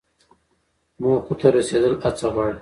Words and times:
موخو 1.01 1.33
ته 1.39 1.47
رسیدل 1.57 1.93
هڅه 2.03 2.27
غواړي. 2.33 2.57